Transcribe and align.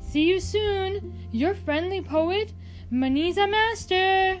See 0.00 0.28
you 0.28 0.38
soon, 0.38 1.26
your 1.32 1.54
friendly 1.54 2.02
poet, 2.02 2.52
Muniza 2.92 3.50
Master. 3.50 4.40